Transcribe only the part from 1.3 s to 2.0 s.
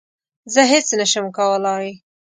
کولای